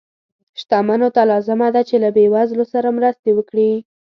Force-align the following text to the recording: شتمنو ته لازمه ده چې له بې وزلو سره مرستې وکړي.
شتمنو 0.61 1.09
ته 1.15 1.21
لازمه 1.31 1.67
ده 1.75 1.81
چې 1.89 1.95
له 2.03 2.09
بې 2.15 2.25
وزلو 2.33 2.65
سره 2.73 2.95
مرستې 2.97 3.31
وکړي. 3.35 3.71